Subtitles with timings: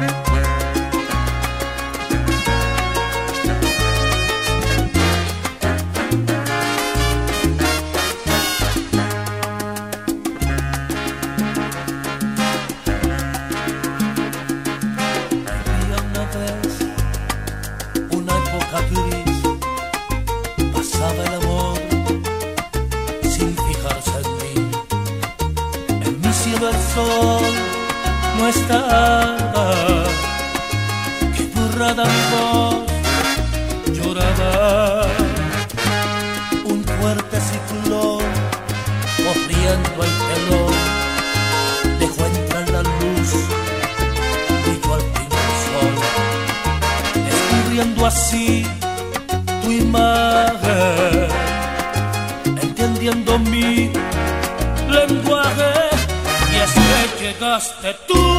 [0.00, 0.29] baby.
[57.60, 58.29] llegaste tú.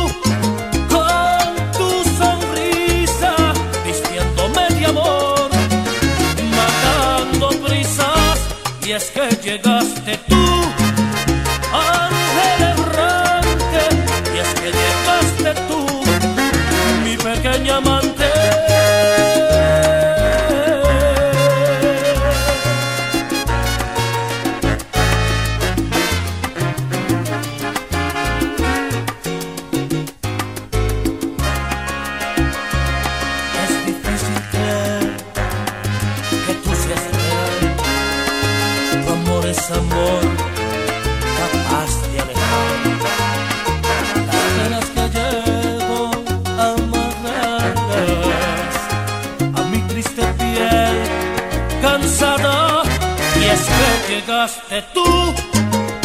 [54.21, 55.03] llegaste tú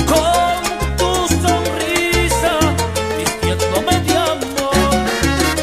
[0.07, 2.53] con tu sonrisa,
[3.19, 4.95] vistiéndome de amor,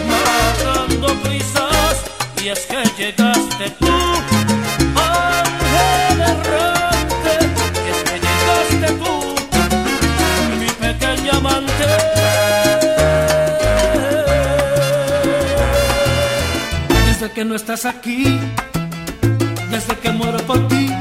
[0.07, 1.95] matando prisas,
[2.43, 3.95] y es que llegaste tú,
[4.95, 7.33] ángel errante,
[7.85, 9.13] y es que llegaste tú,
[10.59, 11.87] mi pequeña amante.
[17.07, 18.39] Desde que no estás aquí,
[19.71, 20.92] desde que muero por ti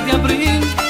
[0.00, 0.83] de abril.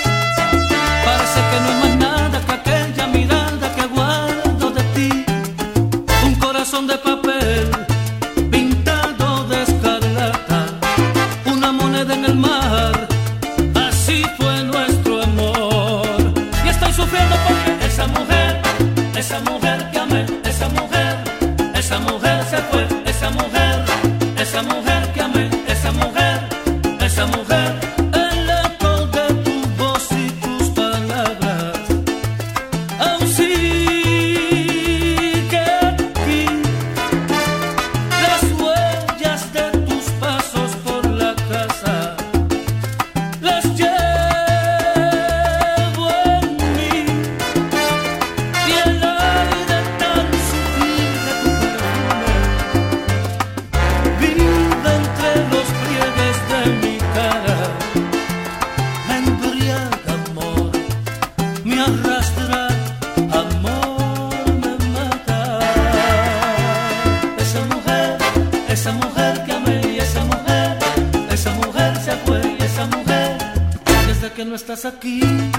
[74.84, 75.53] aquí.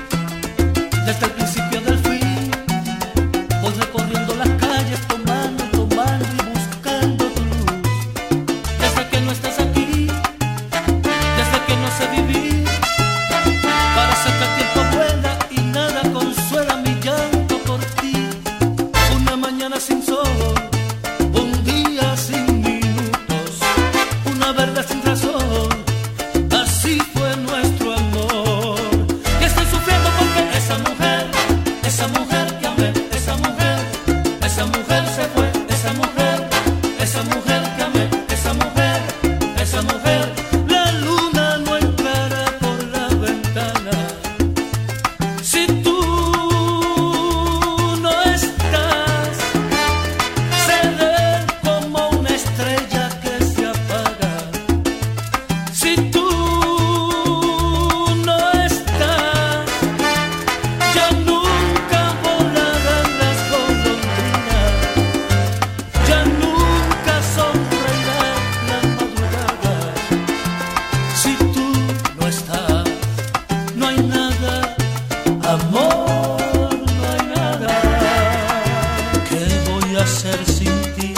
[80.95, 81.13] ti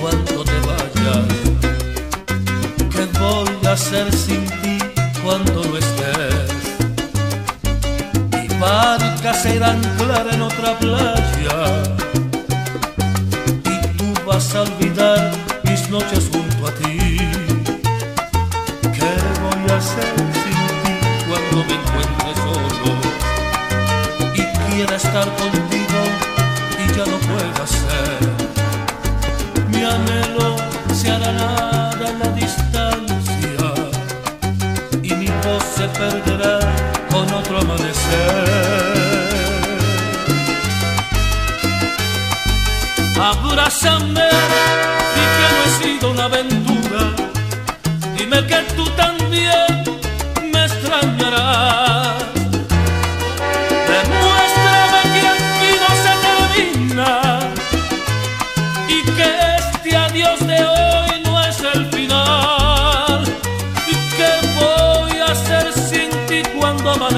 [0.00, 1.26] cuando te vayas?
[2.94, 4.78] ¿Qué voy a hacer sin ti
[5.22, 6.54] cuando no estés?
[8.32, 11.58] Mi barca será anclar en otra playa
[13.72, 15.32] y tú vas a olvidar
[15.64, 17.18] mis noches junto a ti.
[18.96, 19.12] ¿Qué
[19.42, 20.94] voy a hacer sin ti
[21.28, 22.92] cuando me encuentre solo
[24.34, 25.73] y quiera estar contigo?
[36.04, 36.58] perderá
[37.10, 38.94] con otro amanecer.
[43.30, 44.28] Abrázame,
[45.14, 47.02] di que no he sido una aventura,
[48.16, 49.13] dime que tú tan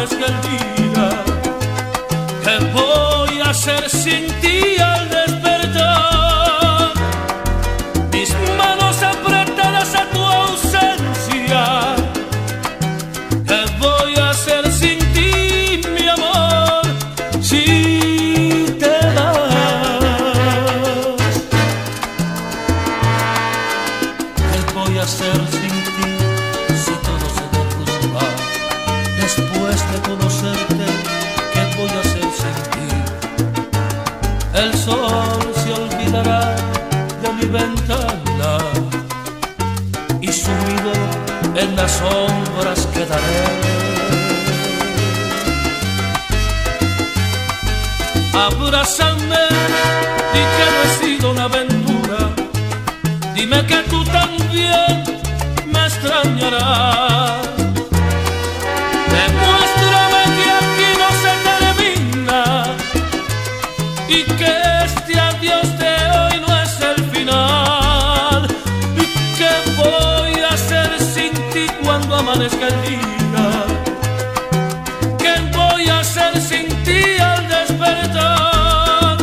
[0.09, 1.11] que el día
[2.45, 4.96] que voy a ser sin ti.
[34.77, 36.55] sol se olvidará
[37.23, 38.53] de mi ventana
[40.21, 40.93] y sumido
[41.55, 43.45] en las sombras quedaré.
[48.35, 49.45] Abrázame,
[50.35, 52.19] y que no he sido una aventura,
[53.35, 55.05] dime que tú también
[55.73, 57.46] me extrañarás.
[72.37, 73.47] amanezca el día.
[75.19, 79.17] ¿Qué voy a hacer sin ti al despertar?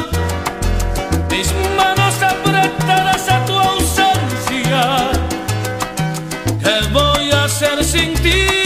[1.29, 5.11] Mis manos apretadas a tu ausencia.
[6.63, 8.62] ¿Qué voy a hacer sin ti?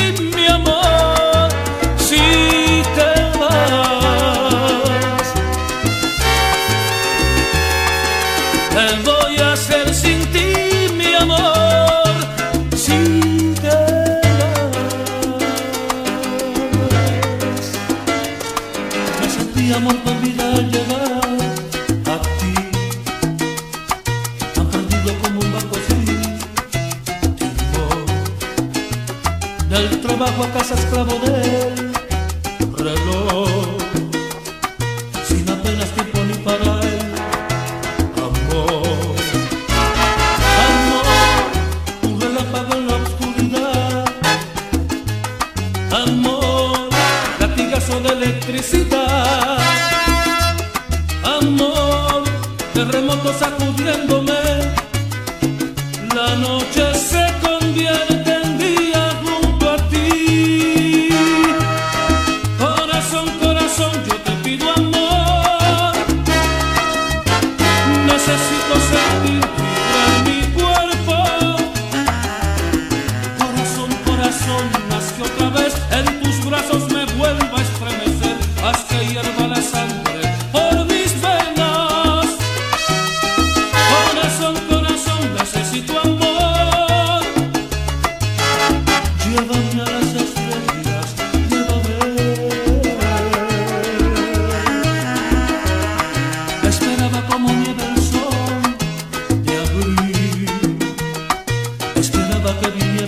[53.33, 54.26] sacudiendo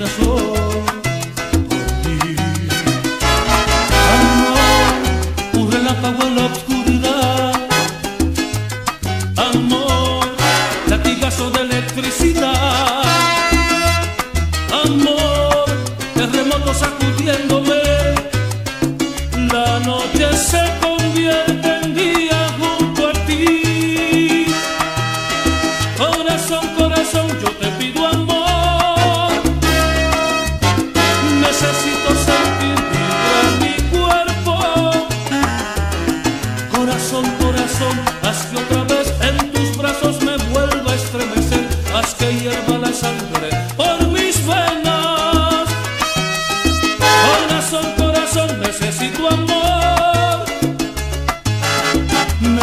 [0.09, 0.58] sou.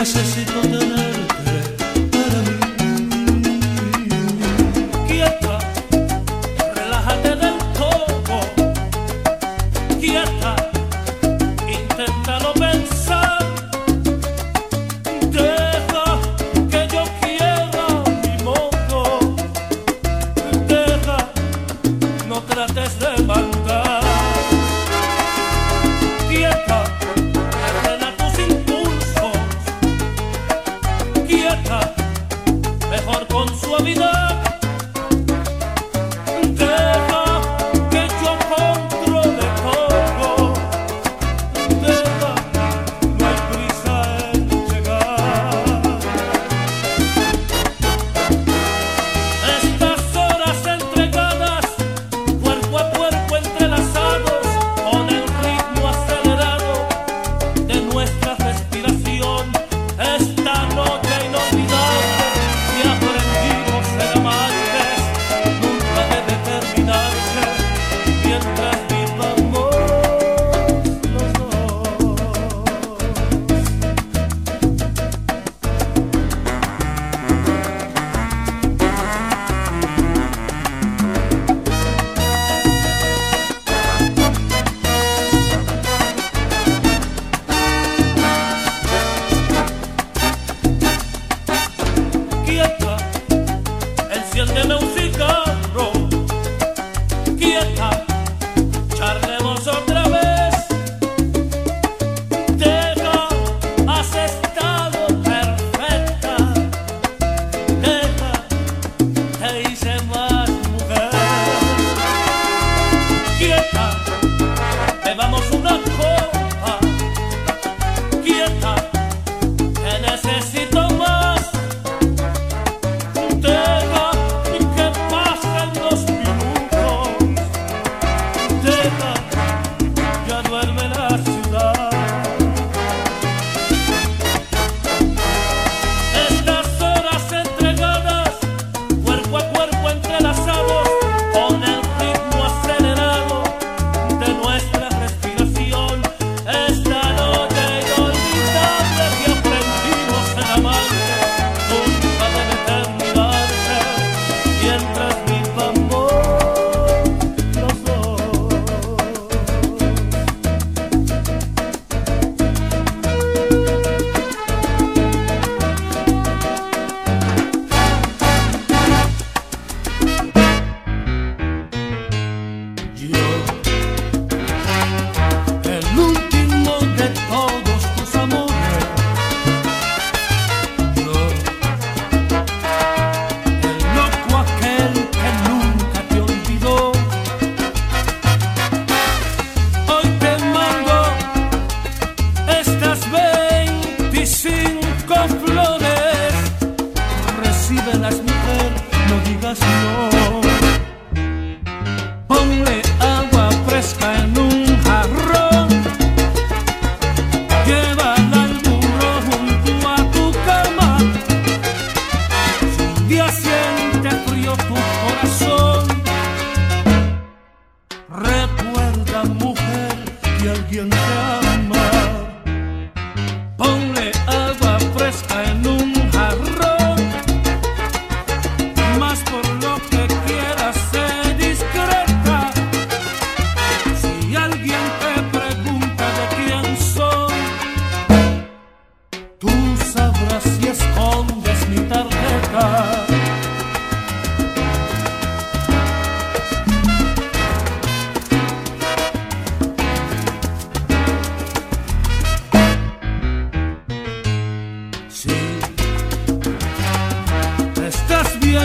[0.06, 1.05] necesito tener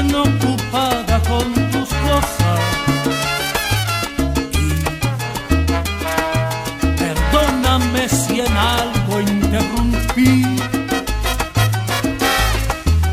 [0.01, 2.60] tan ocupada con tus cosas.
[6.98, 10.58] Perdóname si en algo interrumpí.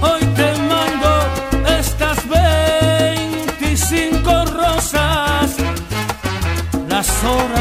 [0.00, 1.10] Hoy te mando
[1.78, 5.56] estas 25 rosas,
[6.88, 7.57] las horas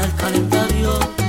[0.00, 1.21] el calendario